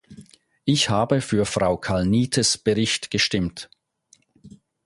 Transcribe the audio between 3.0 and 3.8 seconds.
gestimmt.